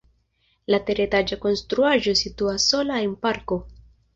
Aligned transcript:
La 0.73 0.79
teretaĝa 0.87 1.37
konstruaĵo 1.45 2.15
situas 2.23 2.69
sola 2.73 3.01
en 3.07 3.17
parko. 3.27 3.63